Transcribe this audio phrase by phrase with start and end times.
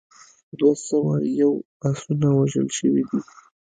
[0.59, 1.53] دوه سوه یو
[1.89, 3.19] اسونه وژل شوي دي.